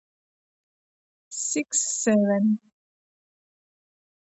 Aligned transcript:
six 1.29 1.79
seven 2.01 2.57